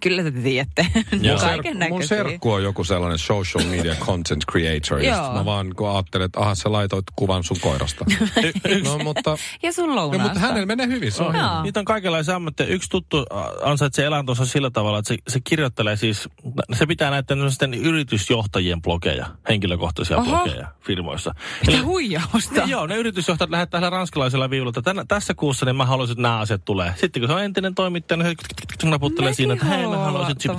Kyllä 0.00 0.22
te 0.22 0.30
tiedätte. 0.30 0.86
Mun, 0.94 1.40
Kaiken 1.40 1.78
serkku, 1.78 1.94
mun 1.94 2.06
serkku 2.06 2.50
on 2.52 2.62
joku 2.62 2.84
sellainen 2.84 3.18
social 3.18 3.64
media 3.64 3.94
content 3.94 4.44
creator. 4.52 5.04
Joo. 5.04 5.32
mä 5.34 5.44
vaan 5.44 5.74
kun 5.76 5.90
ajattelin, 5.90 6.24
että 6.24 6.40
aha, 6.40 6.54
sä 6.54 6.72
laitoit 6.72 7.04
kuvan 7.16 7.44
sun 7.44 7.56
koirasta. 7.60 8.04
no, 8.84 8.98
mutta, 8.98 9.36
Ja 9.62 9.72
sun 9.72 9.88
no, 9.88 9.94
lounaasta. 9.94 10.28
mutta 10.28 10.40
hänellä 10.40 10.66
menee 10.66 10.86
hyvin. 10.86 11.12
Se 11.12 11.22
on 11.22 11.34
hyvä. 11.34 11.62
Niitä 11.62 11.80
on 11.80 11.84
kaikenlaisia 12.04 12.36
ammatteja. 12.36 12.68
Yksi 12.68 12.90
tuttu 12.90 13.24
ansaitsee 13.62 14.04
elantonsa 14.04 14.46
sillä 14.46 14.70
tavalla, 14.70 14.98
että 14.98 15.08
se, 15.08 15.16
se 15.28 15.40
kirjoittelee 15.44 15.96
siis, 15.96 16.28
se 16.72 16.86
pitää 16.86 17.10
näitä 17.10 17.34
sitten 17.48 17.74
yritysjohtajien 17.74 18.82
blogeja, 18.82 19.26
henkilökohtaisia 19.48 20.16
Oho. 20.16 20.30
blogeja 20.30 20.68
firmoissa. 20.80 21.34
Mitä 21.60 21.72
Eli- 21.72 21.82
huijausta? 21.84 22.54
Ne, 22.54 22.62
joo, 22.66 22.86
ne 22.86 22.96
yritysjohtajat 22.96 23.50
lähettää 23.50 23.80
tällä 23.80 23.96
ranskalaisella 23.96 24.50
viivulla, 24.50 24.70
että 24.70 24.82
tänä, 24.82 25.04
tässä 25.08 25.34
kuussa 25.34 25.66
niin 25.66 25.76
mä 25.76 25.86
haluaisin, 25.86 26.12
että 26.12 26.22
nämä 26.22 26.38
asiat 26.38 26.64
tulee. 26.64 26.94
Sitten 26.96 27.22
kun 27.22 27.28
se 27.28 27.34
on 27.34 27.42
entinen 27.44 27.74
toimittaja, 27.74 28.22
niin 28.22 28.36
se 28.80 28.88
naputtelee 28.88 29.34
siinä, 29.34 29.52
että 29.54 29.66
hei 29.66 29.86
mä 29.86 29.96
haluaisin... 29.96 30.36
Sitten 30.40 30.58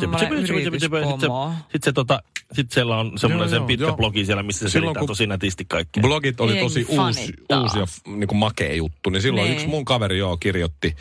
se, 1.84 1.94
tota, 1.94 2.24
sit 2.52 2.72
siellä 2.72 2.98
on 2.98 3.18
semmoinen 3.18 3.46
Joo, 3.46 3.50
sen 3.50 3.58
joo, 3.58 3.68
pitkä 3.68 3.86
joo. 3.86 3.98
blogi 3.98 4.25
siellä, 4.25 4.44
missä 4.44 4.60
se 4.60 4.70
Silloin, 4.72 4.96
selittää 4.96 5.08
tosi 5.08 5.28
nätisti 5.28 5.66
kaikkea. 5.66 6.02
Blogit 6.02 6.42
oli 6.42 6.60
tosi 6.60 6.86
uusi, 6.90 7.34
uusi 7.52 7.80
ja 7.80 7.86
niin 8.06 8.28
kuin 8.28 8.38
makea 8.38 8.75
juttu, 8.75 9.10
niin 9.10 9.22
silloin 9.22 9.44
Niin. 9.46 9.54
yksi 9.54 9.68
mun 9.68 9.86
kaveri 9.86 10.18
joo 10.18 10.38
kirjoitti 10.38 10.96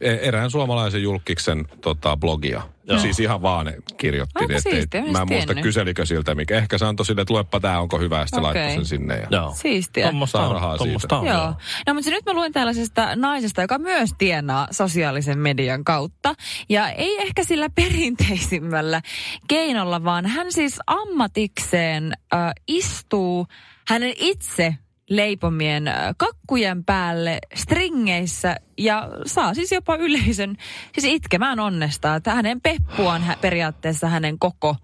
erään 0.00 0.50
suomalaisen 0.50 1.02
julkiksen 1.02 1.64
tota, 1.80 2.16
blogia. 2.16 2.62
Joo. 2.84 2.98
Siis 2.98 3.20
ihan 3.20 3.42
vaan 3.42 3.66
ne 3.66 3.76
kirjoitti. 3.96 4.32
Aika 4.34 4.48
niin, 4.48 4.56
et- 4.56 4.62
siistiä, 4.62 5.00
et- 5.00 5.06
en 5.06 5.12
mä 5.12 5.20
en 5.20 5.28
muista 5.28 5.46
tiennyt. 5.46 5.62
kyselikö 5.62 6.06
siltä, 6.06 6.34
mikä 6.34 6.56
ehkä 6.56 6.78
se 6.78 6.84
antoi 6.86 7.06
sille, 7.06 7.20
että 7.22 7.34
luepa 7.34 7.60
tää, 7.60 7.80
onko 7.80 7.98
hyvä, 7.98 8.18
ja 8.18 8.26
sitten 8.26 8.42
laittoi 8.42 8.70
sen 8.74 8.84
sinne. 8.84 9.16
Ja... 9.18 9.26
Joo. 9.30 9.52
Siistiä. 9.54 10.04
Tuommoista 10.04 10.38
Saa 10.38 10.48
on, 10.48 10.54
rahaa 10.54 10.76
tuommoista 10.78 11.18
on, 11.18 11.26
Joo. 11.26 11.54
No 11.86 11.94
mutta 11.94 12.02
se 12.02 12.10
nyt 12.10 12.26
mä 12.26 12.32
luin 12.32 12.52
tällaisesta 12.52 13.16
naisesta, 13.16 13.62
joka 13.62 13.78
myös 13.78 14.10
tienaa 14.18 14.68
sosiaalisen 14.70 15.38
median 15.38 15.84
kautta. 15.84 16.34
Ja 16.68 16.90
ei 16.90 17.22
ehkä 17.22 17.44
sillä 17.44 17.68
perinteisimmällä 17.74 19.00
keinolla, 19.48 20.04
vaan 20.04 20.26
hän 20.26 20.52
siis 20.52 20.78
ammatikseen 20.86 22.12
äh, 22.34 22.52
istuu 22.68 23.46
hänen 23.88 24.12
itse 24.16 24.74
leipomien 25.10 25.88
äh, 25.88 26.14
kakkujen 26.16 26.84
päälle 26.84 27.38
stringeissä 27.54 28.56
ja 28.78 29.08
saa 29.26 29.54
siis 29.54 29.72
jopa 29.72 29.96
yleisön 29.96 30.56
siis 30.98 31.14
itkemään 31.14 31.60
onnesta. 31.60 32.14
Että 32.14 32.34
hänen 32.34 32.60
peppuaan 32.60 33.22
hä- 33.22 33.36
periaatteessa 33.40 34.08
hänen 34.08 34.38
koko 34.38 34.76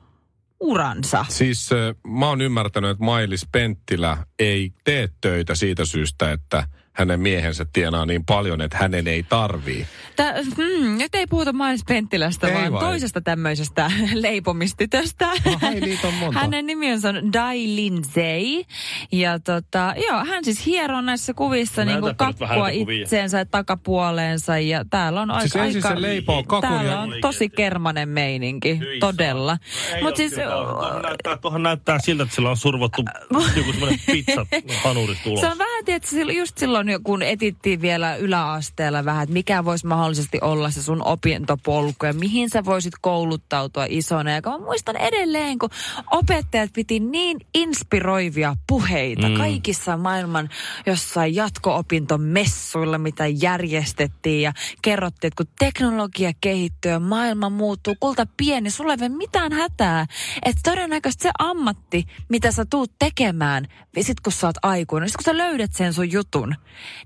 uransa. 0.61 1.25
Siis 1.29 1.73
äh, 1.73 1.79
mä 2.19 2.29
oon 2.29 2.41
ymmärtänyt, 2.41 2.91
että 2.91 3.05
Mailis 3.05 3.49
Penttilä 3.53 4.17
ei 4.39 4.73
tee 4.85 5.09
töitä 5.21 5.55
siitä 5.55 5.85
syystä, 5.85 6.33
että 6.33 6.69
hänen 6.97 7.21
miehensä 7.21 7.67
tienaa 7.73 8.07
niin 8.07 8.25
paljon, 8.25 8.61
että 8.61 8.77
hänen 8.79 9.07
ei 9.09 9.23
tarvii. 9.23 9.87
Tää, 10.17 10.35
mm, 10.57 10.99
nyt 10.99 11.15
ei 11.15 11.27
puhuta 11.27 11.53
Mainis 11.53 11.85
Penttilästä, 11.89 12.49
Ei 12.49 12.55
vaan 12.55 12.73
vai? 12.73 12.81
toisesta 12.81 13.21
tämmöisestä 13.21 13.91
leipomistytöstä. 14.15 15.29
Ai, 15.63 15.81
niitä 15.81 16.09
on 16.09 16.15
monta. 16.15 16.41
Hänen 16.41 16.67
nimensä 16.67 17.09
on 17.09 17.33
Dai 17.33 17.59
Lindsay. 17.67 18.65
Ja 19.13 19.39
tota, 19.39 19.95
joo, 20.09 20.25
hän 20.25 20.45
siis 20.45 20.67
hieroo 20.67 21.01
näissä 21.01 21.35
kuvissa 21.35 21.85
niinku 21.85 22.07
nyt 22.07 22.19
vähän 22.21 22.35
kakkua 22.39 22.69
itseensä 22.69 23.39
ja 23.39 23.47
takapuoleensa. 23.47 24.59
Ja 24.59 24.85
täällä 24.91 25.21
on 25.21 25.41
Siis 25.41 25.57
aika, 25.57 25.81
se 25.81 25.89
aika 25.89 26.03
leipoo 26.03 26.43
kakun 26.45 26.69
täällä 26.71 26.91
ja- 26.91 27.01
on 27.01 27.15
tosi 27.21 27.49
kermanen 27.49 28.09
meininki, 28.09 28.79
Hyi 28.79 29.01
todella. 29.01 29.59
Ei 29.95 30.03
Mut 30.03 30.11
oo 30.11 30.17
siis. 30.17 30.33
Tuohon 30.35 31.03
näyttää, 31.03 31.59
näyttää 31.59 31.99
siltä, 31.99 32.23
että 32.23 32.35
sillä 32.35 32.51
on 32.51 32.57
survottu 32.57 33.05
joku 33.57 33.73
semmoinen 33.73 34.01
pizza 34.07 34.47
hanurista 34.85 35.31
ulos. 35.31 35.41
Se 35.41 35.47
on 35.47 35.59
silloin- 36.05 36.37
just 36.37 36.59
silloin, 36.59 36.87
kun 37.05 37.23
etittiin 37.23 37.81
vielä 37.81 38.17
yläasteella 38.17 39.05
vähän, 39.05 39.23
että 39.23 39.33
mikä 39.33 39.65
voisi 39.65 39.87
mahdollisesti 39.87 40.39
olla 40.41 40.71
se 40.71 40.83
sun 40.83 41.03
opintopolku 41.03 42.07
ja 42.07 42.13
mihin 42.13 42.51
sä 42.51 42.65
voisit 42.65 42.95
kouluttautua 43.01 43.87
isona. 43.89 44.31
Ja 44.31 44.41
mä 44.45 44.59
muistan 44.59 44.97
edelleen, 44.97 45.59
kun 45.59 45.71
opettajat 46.11 46.73
piti 46.73 47.01
niin 47.01 47.39
inspiroivia 47.55 48.57
puheita 48.67 49.29
mm. 49.29 49.37
kaikissa 49.37 49.97
maailman 49.97 50.49
jossain 50.87 51.35
jatko-opintomessuilla, 51.35 52.99
mitä 52.99 53.27
järjestettiin 53.27 54.43
ja 54.43 54.53
kerrottiin, 54.83 55.29
että 55.29 55.45
kun 55.45 55.55
teknologia 55.59 56.33
kehittyy 56.41 56.91
ja 56.91 57.01
maailma 57.01 57.51
muuttuu, 57.51 57.95
kulta 58.01 58.27
pieni, 58.37 58.71
sulle 58.71 58.93
ei 58.93 58.99
ole 59.01 59.09
mitään 59.09 59.53
hätää. 59.53 60.07
Että 60.45 60.61
todennäköisesti 60.71 61.23
se 61.23 61.31
ammatti, 61.39 62.05
mitä 62.29 62.53
sä 62.53 62.65
tuut 62.71 62.93
tekemään, 62.99 63.67
sit 64.01 64.21
kun 64.21 64.33
sä 64.33 64.47
oot 64.47 64.57
aikuinen, 64.63 65.09
sit 65.09 65.17
kun 65.17 65.25
sä 65.25 65.39
löydät 65.39 65.73
sen 65.77 65.93
sun 65.93 66.13
jutun, 66.13 66.55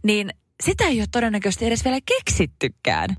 niin 0.02 0.30
sitä 0.62 0.84
ei 0.84 1.00
ole 1.00 1.06
todennäköisesti 1.12 1.66
edes 1.66 1.84
vielä 1.84 1.98
keksittykään. 2.06 3.16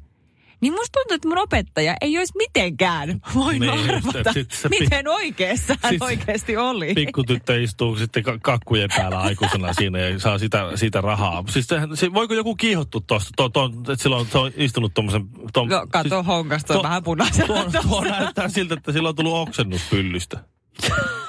Niin 0.61 0.73
musta 0.73 0.99
tuntuu, 0.99 1.15
että 1.15 1.27
mun 1.27 1.37
opettaja 1.37 1.95
ei 2.01 2.17
olisi 2.17 2.33
mitenkään 2.37 3.21
voinut 3.35 3.75
Niin, 3.75 3.95
arvata, 3.95 4.33
sit 4.33 4.51
se 4.51 4.69
miten 4.69 5.07
oikeassa 5.07 5.75
hän 5.81 5.95
oikeasti 5.99 6.57
oli. 6.57 6.93
Pikkutyttö 6.93 7.63
istuu 7.63 7.95
sitten 7.95 8.23
ka- 8.23 8.39
kakkujen 8.41 8.89
päällä 8.95 9.19
aikuisena 9.19 9.73
siinä 9.73 9.99
ja 9.99 10.19
saa 10.19 10.37
sitä, 10.37 10.71
siitä 10.75 11.01
rahaa. 11.01 11.43
Siis 11.49 11.67
se, 11.67 11.77
se, 11.93 12.13
voiko 12.13 12.33
joku 12.33 12.55
kiihottua 12.55 13.01
tuosta, 13.07 13.29
to, 13.35 13.49
to, 13.49 13.71
että 13.79 14.03
silloin 14.03 14.27
se 14.27 14.37
on 14.37 14.51
istunut 14.55 14.93
tuommoisen... 14.93 15.27
To, 15.53 15.65
No 15.65 15.87
kato, 15.89 16.23
honkasta 16.23 16.73
on 16.77 16.83
vähän 16.83 17.03
punaisella. 17.03 17.63
Tuo, 17.71 17.81
tuo 17.81 18.03
näyttää 18.03 18.49
siltä, 18.49 18.73
että 18.73 18.91
sillä 18.91 19.09
on 19.09 19.15
tullut 19.15 19.47
oksennus 19.47 19.81
pyllystä. 19.89 20.39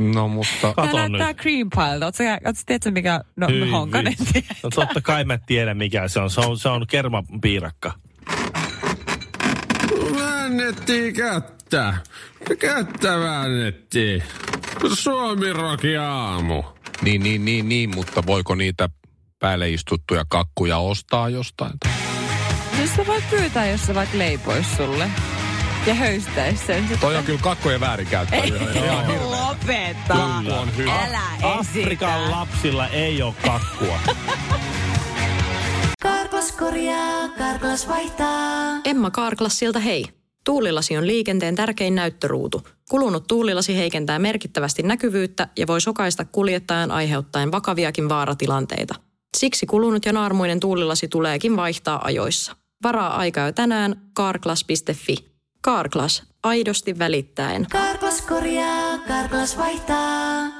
No 0.00 0.28
mutta... 0.28 0.52
Tämä 0.60 0.74
Kato 0.74 0.96
näyttää 0.96 1.28
nyt. 1.28 1.36
cream 1.36 1.70
pile. 1.70 2.04
Ootko 2.04 2.16
sä- 2.24 2.32
ootko 2.32 2.58
sä- 2.60 2.66
tiedätkö 2.66 2.90
mikä, 2.90 3.20
no 3.36 3.48
Hyi 3.48 3.70
honkanen 3.70 4.14
tietää. 4.32 4.56
No 4.62 4.70
totta 4.70 5.00
kai 5.00 5.24
mä 5.24 5.38
tiedän 5.38 5.76
mikä 5.76 6.08
se 6.08 6.20
on. 6.20 6.30
Se 6.30 6.40
on, 6.40 6.58
se 6.58 6.68
on 6.68 6.86
kermapiirakka. 6.86 7.92
Väännettiin 10.18 11.14
kättä. 11.14 11.94
Kättä 12.58 13.18
väännettiin. 13.18 14.22
Suomi 14.94 15.52
Roki 15.52 15.96
aamu. 15.96 16.62
Niin, 17.02 17.22
niin, 17.22 17.44
niin, 17.44 17.68
niin, 17.68 17.94
mutta 17.94 18.22
voiko 18.26 18.54
niitä 18.54 18.88
päälle 19.38 19.70
istuttuja 19.70 20.24
kakkuja 20.28 20.78
ostaa 20.78 21.28
jostain? 21.28 21.72
Siis 22.76 22.96
sä 22.96 23.06
voit 23.06 23.30
pyytää, 23.30 23.66
jos 23.70 23.86
sä 23.86 23.94
vaikka 23.94 24.18
leipois 24.18 24.76
sulle. 24.76 25.10
Ja 25.86 25.94
höystäis 25.94 26.66
sen. 26.66 26.88
sit- 26.88 27.00
Toi 27.00 27.16
on 27.16 27.24
kyllä 27.24 27.38
kakkujen 27.42 27.80
väärinkäyttö. 27.80 28.36
Ei, 28.36 28.48
Ihan 28.48 29.06
hirveä. 29.06 29.30
lopeta. 29.30 30.14
Kakku 30.14 30.52
on 30.52 30.76
hyvä. 30.76 30.92
Älä 31.04 31.20
Afrikan 31.42 32.20
esitä. 32.20 32.30
lapsilla 32.30 32.88
ei 32.88 33.22
ole 33.22 33.34
kakkua. 33.44 33.98
Karklas 36.02 36.52
korjaa, 36.52 37.28
Karklas 37.38 37.88
vaihtaa. 37.88 38.80
Emma 38.84 39.10
Karklassilta 39.10 39.78
hei. 39.78 40.04
Tuulilasi 40.44 40.96
on 40.96 41.06
liikenteen 41.06 41.54
tärkein 41.56 41.94
näyttöruutu. 41.94 42.62
Kulunut 42.90 43.26
tuulilasi 43.26 43.76
heikentää 43.76 44.18
merkittävästi 44.18 44.82
näkyvyyttä 44.82 45.48
ja 45.58 45.66
voi 45.66 45.80
sokaista 45.80 46.24
kuljettajan 46.24 46.90
aiheuttaen 46.90 47.52
vakaviakin 47.52 48.08
vaaratilanteita. 48.08 48.94
Siksi 49.36 49.66
kulunut 49.66 50.06
ja 50.06 50.12
naarmuinen 50.12 50.60
tuulilasi 50.60 51.08
tuleekin 51.08 51.56
vaihtaa 51.56 52.04
ajoissa. 52.04 52.56
Varaa 52.82 53.16
aikaa 53.16 53.46
jo 53.46 53.52
tänään 53.52 54.00
karklas.fi. 54.14 55.29
Karklas, 55.62 56.22
aidosti 56.42 56.98
välittäen. 56.98 57.66
Karklas 57.72 58.22
korjaa, 58.22 58.98
Karklas 58.98 59.58
vaihtaa. 59.58 60.59